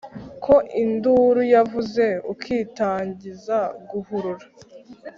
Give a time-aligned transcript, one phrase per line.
[0.43, 3.59] Ko induru yavuze ukitangiza
[3.89, 4.45] guhurura,